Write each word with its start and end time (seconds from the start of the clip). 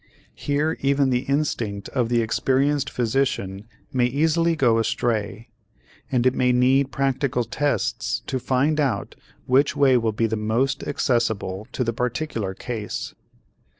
Here 0.33 0.77
even 0.81 1.11
the 1.11 1.25
instinct 1.29 1.87
of 1.89 2.09
the 2.09 2.23
experienced 2.23 2.89
physician 2.89 3.67
may 3.93 4.07
easily 4.07 4.55
go 4.55 4.79
astray, 4.79 5.51
and 6.11 6.25
it 6.25 6.33
may 6.33 6.51
need 6.51 6.91
practical 6.91 7.43
tests 7.43 8.23
to 8.25 8.39
find 8.39 8.79
out 8.79 9.13
which 9.45 9.75
way 9.75 9.97
will 9.97 10.11
be 10.11 10.25
the 10.25 10.35
most 10.35 10.81
accessible 10.87 11.67
to 11.73 11.83
the 11.83 11.93
particular 11.93 12.55
case. 12.55 13.13